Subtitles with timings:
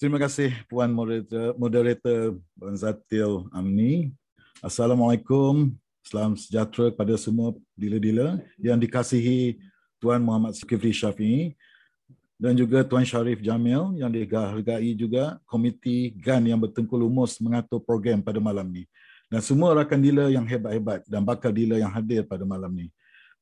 [0.00, 2.32] Terima kasih Puan Moderator, moderator
[2.72, 4.08] Zatil Amni.
[4.64, 5.76] Assalamualaikum.
[6.00, 9.60] Salam sejahtera kepada semua dealer-dealer yang dikasihi
[10.00, 11.52] Tuan Muhammad Zulkifli Syafi'i
[12.40, 18.24] dan juga Tuan Sharif Jamil yang dihargai juga komiti GAN yang bertengkul lumus mengatur program
[18.24, 18.88] pada malam ini
[19.28, 22.88] dan semua rakan dealer yang hebat-hebat dan bakal dealer yang hadir pada malam ini.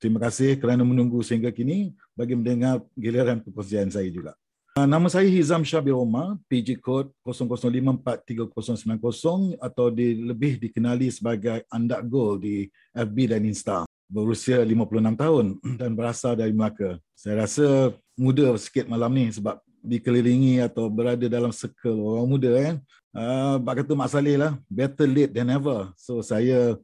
[0.02, 4.34] Terima kasih kerana menunggu sehingga kini bagi mendengar giliran perkongsian saya juga.
[4.78, 12.06] Ah, nama saya Hizam Syabir Omar, PG Code 00543090 atau di, lebih dikenali sebagai Andak
[12.06, 13.90] Gold di FB dan Insta.
[14.06, 16.94] Berusia 56 tahun dan berasal dari Melaka.
[17.18, 22.76] Saya rasa muda sikit malam ni sebab dikelilingi atau berada dalam circle orang muda kan.
[23.10, 25.90] Uh, bak kata Mak Saleh lah, better late than never.
[25.98, 26.78] So saya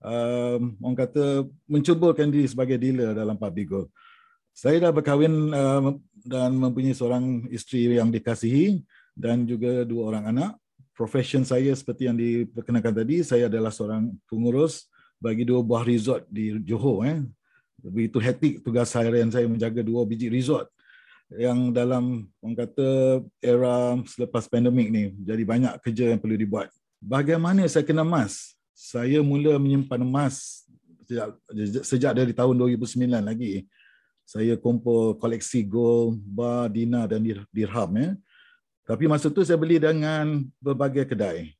[0.00, 3.92] uh, orang kata mencubakan diri sebagai dealer dalam public gold.
[4.54, 8.86] Saya dah berkahwin uh, dan mempunyai seorang isteri yang dikasihi
[9.18, 10.50] dan juga dua orang anak.
[10.94, 14.86] Profession saya seperti yang diperkenalkan tadi, saya adalah seorang pengurus
[15.18, 17.02] bagi dua buah resort di Johor.
[17.02, 17.18] Eh.
[17.82, 20.70] Begitu hektik tugas harian saya menjaga dua biji resort
[21.34, 22.88] yang dalam orang kata
[23.42, 26.70] era selepas pandemik ni jadi banyak kerja yang perlu dibuat.
[27.02, 28.54] Bagaimana saya kena emas?
[28.70, 30.66] Saya mula menyimpan emas
[31.04, 31.28] sejak,
[31.84, 33.66] sejak dari tahun 2009 lagi
[34.24, 37.20] saya kumpul koleksi gold, bar, dinar dan
[37.52, 38.16] dirham ya.
[38.84, 41.56] Tapi masa tu saya beli dengan berbagai kedai.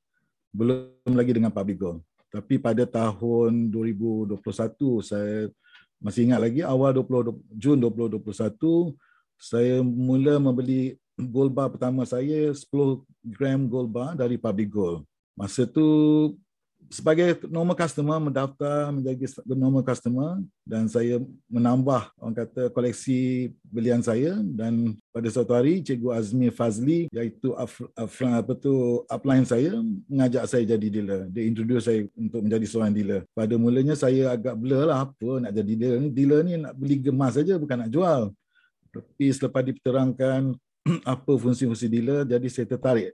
[0.53, 2.01] Belum lagi dengan public gold.
[2.29, 4.43] Tapi pada tahun 2021
[5.01, 5.49] saya
[6.03, 8.93] masih ingat lagi awal 20 Jun 2021
[9.39, 12.67] saya mula membeli gold bar pertama saya 10
[13.25, 15.07] gram gold bar dari public gold.
[15.35, 15.87] Masa tu
[16.93, 24.39] sebagai normal customer mendaftar menjadi normal customer dan saya menambah orang kata koleksi belian saya.
[24.43, 29.79] Dan pada suatu hari cikgu Azmi Fazli iaitu up, up, apa tu upline saya
[30.09, 31.21] mengajak saya jadi dealer.
[31.31, 33.21] Dia introduce saya untuk menjadi seorang dealer.
[33.33, 36.09] Pada mulanya saya agak blur lah apa nak jadi dealer ni.
[36.13, 38.31] Dealer ni nak beli gemas saja bukan nak jual.
[38.95, 40.55] Tapi selepas diterangkan
[41.17, 43.13] apa fungsi-fungsi dealer jadi saya tertarik.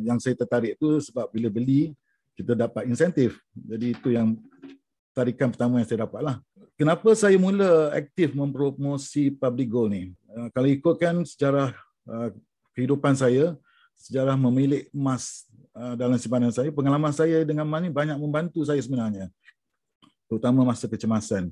[0.00, 1.92] Yang saya tertarik tu sebab bila beli
[2.38, 3.42] kita dapat insentif.
[3.50, 4.38] Jadi itu yang
[5.10, 6.36] tarikan pertama yang saya dapat lah.
[6.78, 10.14] Kenapa saya mula aktif mempromosi public goal ni?
[10.30, 11.74] Uh, kalau ikutkan sejarah
[12.06, 12.30] uh,
[12.78, 13.58] kehidupan saya,
[13.98, 19.26] sejarah memilih emas uh, dalam simpanan saya, pengalaman saya dengan ni banyak membantu saya sebenarnya.
[20.30, 21.50] Terutama masa kecemasan.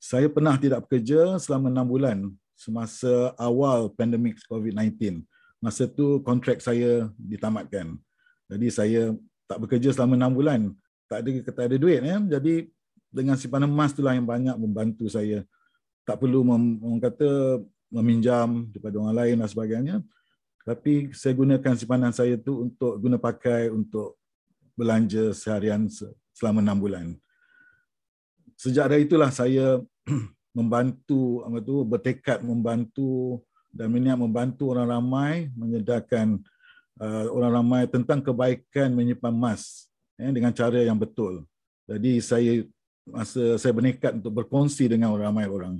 [0.00, 2.18] Saya pernah tidak bekerja selama enam bulan
[2.56, 5.20] semasa awal pandemik COVID-19.
[5.60, 8.00] Masa tu kontrak saya ditamatkan.
[8.48, 9.02] Jadi saya
[9.44, 10.60] tak bekerja selama enam bulan,
[11.08, 12.16] tak ada tak ada duit ya.
[12.38, 12.68] Jadi
[13.14, 15.46] dengan simpanan emas itulah yang banyak membantu saya.
[16.02, 17.62] Tak perlu mem, orang kata
[17.94, 19.96] meminjam daripada orang lain dan sebagainya.
[20.64, 24.16] Tapi saya gunakan simpanan saya tu untuk guna pakai untuk
[24.74, 25.86] belanja seharian
[26.34, 27.06] selama enam bulan.
[28.58, 29.78] Sejak dari itulah saya
[30.58, 33.42] membantu apa tu bertekad membantu
[33.74, 36.38] dan berniat membantu orang ramai menyedarkan
[37.00, 41.42] uh, orang ramai tentang kebaikan menyimpan emas ya, dengan cara yang betul.
[41.84, 42.52] Jadi saya
[43.04, 45.74] masa saya berniat untuk berkongsi dengan orang ramai orang.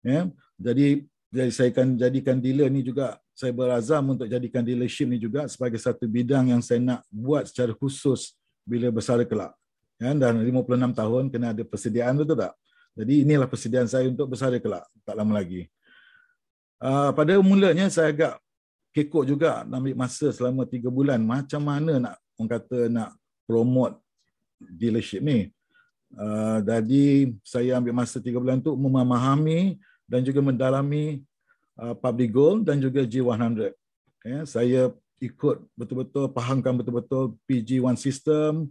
[0.00, 5.20] Ya, jadi jadi saya akan jadikan dealer ni juga saya berazam untuk jadikan dealership ni
[5.20, 9.52] juga sebagai satu bidang yang saya nak buat secara khusus bila bersara kelak.
[10.00, 12.56] Ya, dan 56 tahun kena ada persediaan betul tak?
[12.96, 15.68] Jadi inilah persediaan saya untuk bersara kelak tak lama lagi.
[16.80, 18.34] Uh, pada mulanya saya agak
[18.90, 23.10] kekok juga ambil masa selama tiga bulan macam mana nak orang kata nak
[23.46, 23.98] promote
[24.58, 25.50] dealership ni.
[26.10, 29.78] Uh, jadi saya ambil masa tiga bulan tu memahami
[30.10, 31.22] dan juga mendalami
[31.78, 33.70] uh, public goal dan juga G100.
[34.20, 34.90] Okay, saya
[35.22, 38.68] ikut betul-betul fahamkan betul-betul PG1 system,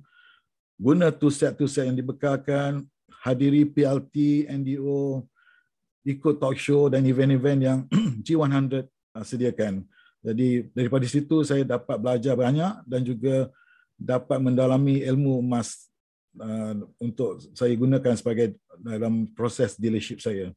[0.75, 2.83] guna two set two set yang dibekalkan,
[3.23, 5.23] hadiri PLT, NDO,
[6.03, 7.79] ikut talk show dan event-event yang
[8.25, 8.83] G100
[9.15, 9.87] uh, sediakan.
[10.19, 13.47] Jadi daripada situ saya dapat belajar banyak dan juga
[13.95, 15.87] dapat mendalami ilmu emas
[16.39, 20.51] uh, untuk saya gunakan sebagai dalam proses dealership saya.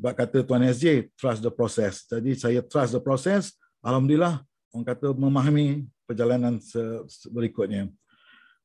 [0.00, 2.08] Sebab kata Tuan SJ, trust the process.
[2.08, 3.54] Jadi saya trust the process,
[3.84, 6.58] Alhamdulillah orang kata memahami perjalanan
[7.30, 7.90] berikutnya.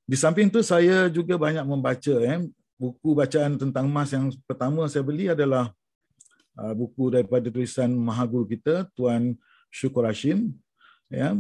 [0.06, 2.46] Di samping itu saya juga banyak membaca eh,
[2.78, 5.74] buku bacaan tentang emas yang pertama saya beli adalah
[6.62, 9.34] uh, buku daripada tulisan Mahaguru kita, Tuan
[9.72, 10.54] Syukur Hashim.
[11.10, 11.38] Ya.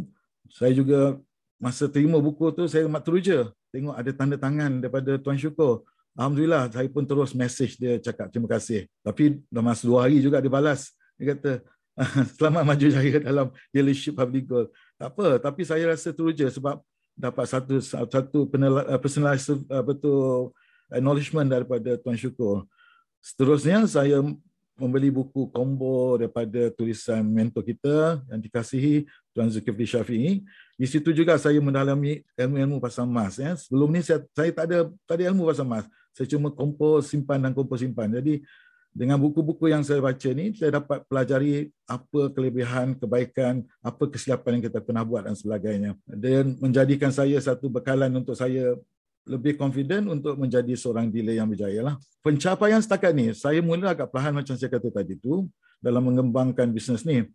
[0.53, 1.19] Saya juga
[1.57, 5.83] masa terima buku tu saya mak teruja tengok ada tanda tangan daripada Tuan Syukur.
[6.15, 8.87] Alhamdulillah saya pun terus message dia cakap terima kasih.
[9.03, 10.95] Tapi dalam masa dua hari juga dia balas.
[11.19, 11.51] Dia kata
[12.39, 14.67] selamat maju jaya dalam dealership public gold.
[14.95, 16.79] Tak apa, tapi saya rasa teruja sebab
[17.15, 20.51] dapat satu satu eh, personalized betul
[20.91, 22.67] acknowledgement daripada Tuan Syukur.
[23.23, 24.21] Seterusnya saya
[24.75, 30.31] membeli buku combo daripada tulisan mentor kita yang dikasihi Tuan Zulkifli Syafi'i.
[30.75, 33.39] Di situ juga saya mendalami ilmu-ilmu pasal emas.
[33.39, 33.55] Ya.
[33.55, 35.87] Sebelum ni saya, saya tak ada tak ada ilmu pasal emas.
[36.11, 38.11] Saya cuma kompos simpan dan kompos simpan.
[38.11, 38.43] Jadi
[38.95, 44.63] dengan buku-buku yang saya baca ni saya dapat pelajari apa kelebihan, kebaikan, apa kesilapan yang
[44.71, 45.99] kita pernah buat dan sebagainya.
[46.07, 48.79] Dan menjadikan saya satu bekalan untuk saya
[49.25, 51.95] lebih confident untuk menjadi seorang dealer yang berjaya lah.
[52.21, 55.49] Pencapaian setakat ni, saya mula agak perlahan macam saya kata tadi tu
[55.81, 57.25] dalam mengembangkan bisnes ni.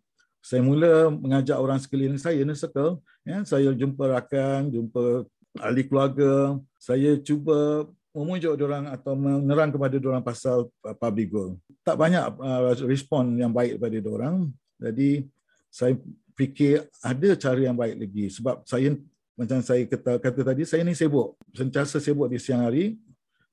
[0.41, 5.29] Saya mula mengajak orang sekeliling saya ni circle, ya, saya jumpa rakan, jumpa
[5.61, 11.55] ahli keluarga, saya cuba memujuk orang atau menerang kepada orang pasal uh, public goal.
[11.85, 14.35] Tak banyak uh, respon yang baik daripada orang.
[14.81, 15.29] Jadi
[15.71, 15.95] saya
[16.35, 18.97] fikir ada cara yang baik lagi sebab saya
[19.41, 23.01] macam saya kata, kata tadi saya ni sibuk sentiasa sibuk di siang hari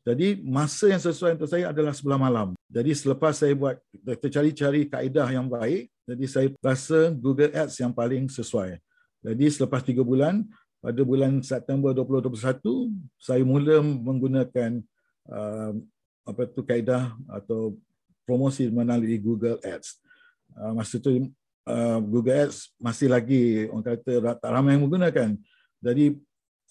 [0.05, 3.81] jadi masa yang sesuai untuk saya adalah sebelah malam jadi selepas saya buat
[4.21, 8.77] tercari-cari kaedah yang baik jadi saya rasa Google Ads yang paling sesuai
[9.25, 10.45] jadi selepas tiga bulan
[10.79, 14.85] pada bulan September 2021 saya mula menggunakan
[15.27, 15.73] uh,
[16.29, 17.73] apa tu kaedah atau
[18.29, 19.97] promosi melalui Google Ads.
[20.53, 21.09] Uh, masa tu
[21.65, 25.41] uh, Google Ads masih lagi orang kata tak ramai yang menggunakan.
[25.79, 26.19] Jadi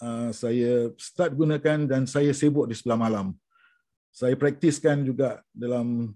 [0.03, 3.33] uh, saya start gunakan dan saya sibuk di sebelah malam.
[4.11, 6.15] Saya praktiskan juga dalam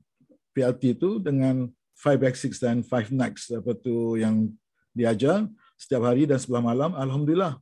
[0.52, 1.70] PLT itu dengan
[2.02, 4.50] 5x6 dan 5 nights apa tu yang
[4.92, 5.46] diajar
[5.78, 6.92] setiap hari dan sebelah malam.
[6.98, 7.62] Alhamdulillah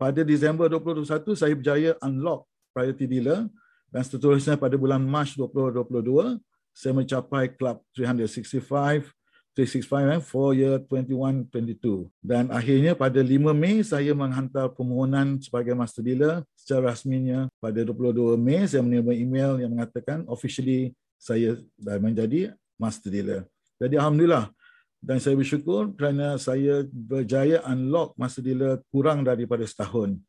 [0.00, 3.48] pada Disember 2021 saya berjaya unlock priority dealer
[3.92, 6.40] dan seterusnya pada bulan Mac 2022
[6.72, 9.12] saya mencapai club 365
[9.58, 16.06] 365 eh, for year 21-22 dan akhirnya pada 5 Mei saya menghantar permohonan sebagai master
[16.06, 22.54] dealer secara rasminya pada 22 Mei saya menerima email yang mengatakan officially saya dah menjadi
[22.78, 23.42] master dealer
[23.80, 24.52] jadi alhamdulillah
[25.00, 30.20] dan saya bersyukur kerana saya berjaya unlock masa dealer kurang daripada setahun.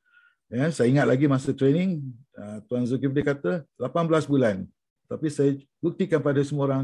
[0.47, 2.03] Ya, saya ingat lagi masa training,
[2.35, 4.63] uh, Tuan Zulkifli kata 18 bulan.
[5.11, 6.83] Tapi saya buktikan pada semua orang,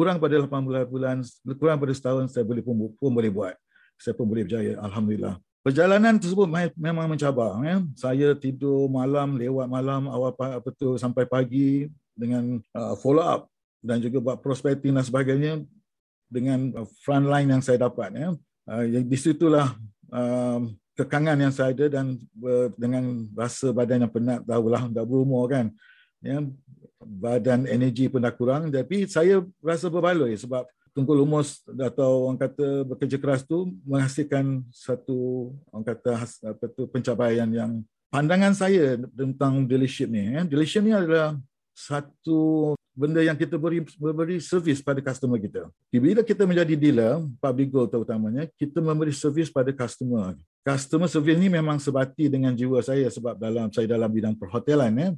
[0.00, 1.20] kurang pada 18 bulan,
[1.60, 3.52] kurang pada setahun, saya boleh pun, pun boleh buat.
[4.00, 5.36] Saya pun boleh berjaya, Alhamdulillah.
[5.60, 7.60] Perjalanan tersebut memang mencabar.
[7.60, 7.84] Ya.
[7.92, 13.52] Saya tidur malam, lewat malam, awal apa tu, sampai pagi dengan uh, follow up
[13.84, 15.60] dan juga buat prospecting dan sebagainya
[16.32, 18.32] dengan uh, front line yang saya dapat ya.
[18.64, 19.76] Uh, di situlah
[20.08, 20.64] uh,
[20.96, 25.68] kekangan yang saya ada dan uh, dengan rasa badan yang penat tahulah dah berumur kan.
[26.20, 26.44] Ya,
[27.00, 32.84] badan energi pun dah kurang tapi saya rasa berbaloi sebab tunggu lumus atau orang kata
[32.84, 36.10] bekerja keras tu menghasilkan satu orang kata
[36.44, 37.80] apa tu pencapaian yang
[38.10, 40.42] pandangan saya tentang dealership ni ya.
[40.44, 41.38] Dealership ni adalah
[41.72, 45.70] satu benda yang kita beri memberi servis pada customer kita.
[45.88, 50.36] Bila kita menjadi dealer, public goal terutamanya, kita memberi servis pada customer.
[50.60, 55.08] Customer service ni memang sebati dengan jiwa saya sebab dalam saya dalam bidang perhotelan ya.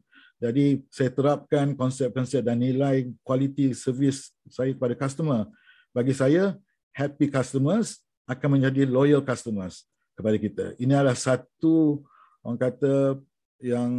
[0.43, 5.47] Jadi saya terapkan konsep-konsep dan nilai kualiti servis saya kepada customer.
[5.95, 6.59] Bagi saya,
[6.91, 9.87] happy customers akan menjadi loyal customers
[10.19, 10.65] kepada kita.
[10.83, 12.03] Ini adalah satu
[12.43, 13.23] orang kata
[13.63, 13.91] yang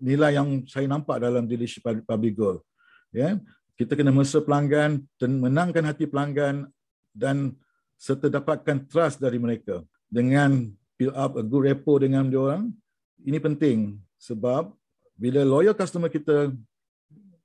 [0.00, 2.64] nilai yang saya nampak dalam dealership public goal
[3.12, 3.36] ya
[3.76, 6.72] kita kena mesra pelanggan menangkan hati pelanggan
[7.12, 7.52] dan
[8.00, 12.72] serta dapatkan trust dari mereka dengan build up a good rapport dengan dia orang
[13.20, 14.72] ini penting sebab
[15.20, 16.48] bila loyal customer kita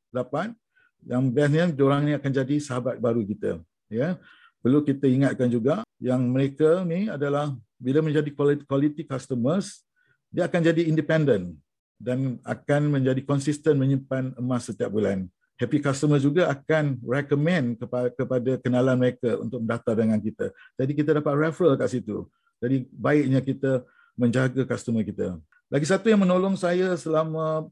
[0.08, 0.55] dapat
[1.03, 3.60] yang bestnya dia orang ni akan jadi sahabat baru kita
[3.91, 4.15] ya
[4.63, 9.84] perlu kita ingatkan juga yang mereka ni adalah bila menjadi quality, quality customers
[10.32, 11.51] dia akan jadi independent
[12.00, 15.27] dan akan menjadi konsisten menyimpan emas setiap bulan
[15.60, 20.51] happy customer juga akan recommend kepada, kepada kenalan mereka untuk mendaftar dengan kita.
[20.75, 22.27] Jadi kita dapat referral kat situ.
[22.60, 23.84] Jadi baiknya kita
[24.15, 25.39] menjaga customer kita.
[25.69, 27.65] Lagi satu yang menolong saya selama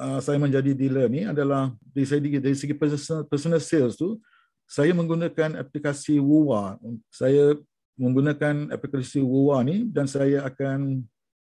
[0.00, 4.16] uh, saya menjadi dealer ni adalah dari segi, dari segi personal, personal sales tu,
[4.64, 6.80] saya menggunakan aplikasi WUWA.
[7.12, 7.52] Saya
[8.00, 11.04] menggunakan aplikasi WUWA ni dan saya akan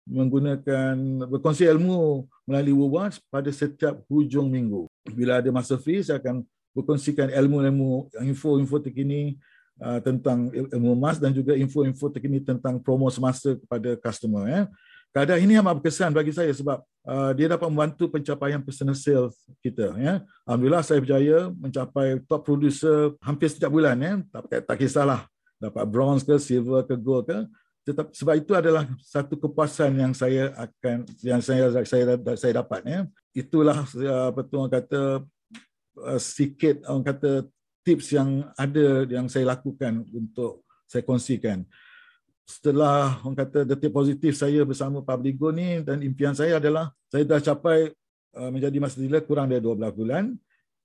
[0.08, 0.96] menggunakan
[1.28, 6.40] berkongsi ilmu melalui WUWA pada setiap hujung minggu bila ada masa free saya akan
[6.72, 9.36] berkongsikan ilmu-ilmu info-info terkini
[9.82, 14.62] uh, tentang ilmu emas dan juga info-info terkini tentang promo semasa kepada customer ya.
[15.08, 19.34] Keadaan ini amat berkesan bagi saya sebab uh, dia dapat membantu pencapaian personal sales
[19.64, 20.20] kita ya.
[20.44, 24.20] Alhamdulillah saya berjaya mencapai top producer hampir setiap bulan ya.
[24.28, 25.24] Tak tak kisahlah
[25.58, 27.38] dapat bronze ke silver ke gold ke
[27.88, 33.00] tetap sebab itu adalah satu kepuasan yang saya akan yang saya saya saya dapat ya
[33.32, 33.80] itulah
[34.28, 35.24] apa tu orang kata
[36.04, 37.48] uh, sikit orang kata
[37.80, 41.64] tips yang ada yang saya lakukan untuk saya kongsikan
[42.48, 47.36] setelah orang kata detik positif saya bersama Publigo ni dan impian saya adalah saya dah
[47.44, 47.92] capai
[48.32, 50.32] uh, menjadi master dealer kurang dari 12 bulan.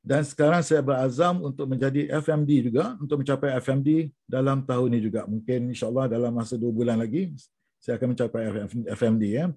[0.04, 5.24] Dan sekarang saya berazam untuk menjadi FMD juga untuk mencapai FMD dalam tahun ini juga.
[5.24, 7.32] Mungkin insyaallah dalam masa dua bulan lagi
[7.80, 8.44] saya akan mencapai
[8.92, 9.48] FMD ya.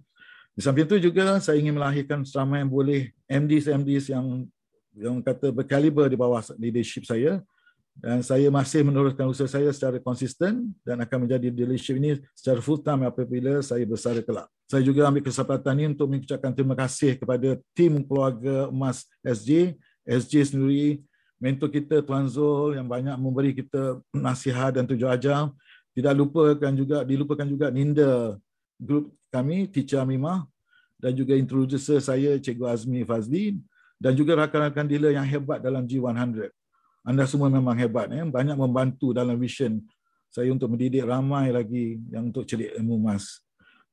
[0.54, 4.46] Di samping itu juga saya ingin melahirkan seramai yang boleh MDs MDs yang
[4.94, 7.42] yang kata berkaliber di bawah leadership saya
[7.96, 12.78] dan saya masih meneruskan usaha saya secara konsisten dan akan menjadi leadership ini secara full
[12.78, 14.46] time apabila saya besar kelak.
[14.68, 20.54] Saya juga ambil kesempatan ini untuk mengucapkan terima kasih kepada tim keluarga emas SJ SJ
[20.54, 21.02] sendiri,
[21.42, 25.50] mentor kita Tuan Zul yang banyak memberi kita nasihat dan tujuh ajar.
[25.92, 28.38] Tidak lupakan juga dilupakan juga Ninda
[28.78, 30.46] grup kami Teacher Amimah
[31.00, 33.58] dan juga introducer saya Cikgu Azmi Fazli
[33.98, 36.52] dan juga rakan-rakan dealer yang hebat dalam G100.
[37.06, 39.78] Anda semua memang hebat ya, banyak membantu dalam vision
[40.26, 43.38] saya untuk mendidik ramai lagi yang untuk celik ilmu emas.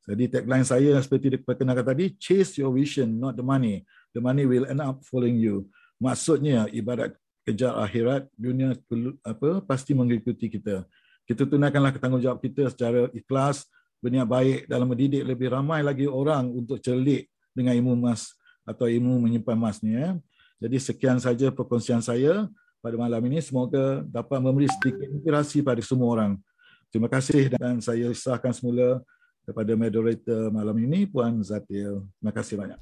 [0.03, 3.85] Jadi tagline saya seperti diperkenalkan tadi, chase your vision, not the money.
[4.11, 5.69] The money will end up following you.
[6.01, 7.15] Maksudnya ibarat
[7.47, 8.75] kejar akhirat, dunia
[9.23, 10.83] apa pasti mengikuti kita.
[11.23, 13.63] Kita tunaikanlah tanggungjawab kita secara ikhlas,
[14.03, 18.35] berniat baik dalam mendidik lebih ramai lagi orang untuk celik dengan ilmu emas
[18.67, 20.19] atau ilmu menyimpan emas ni ya.
[20.59, 22.51] Jadi sekian saja perkongsian saya
[22.83, 26.31] pada malam ini semoga dapat memberi sedikit inspirasi pada semua orang.
[26.91, 28.99] Terima kasih dan saya serahkan semula
[29.47, 32.03] kepada moderator malam ini Puan Zatil.
[32.19, 32.79] Terima kasih banyak.